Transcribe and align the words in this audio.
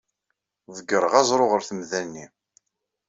Ḍeggreɣ 0.75 1.13
aẓru 1.21 1.45
ɣer 1.47 1.61
temda-nni. 1.67 2.25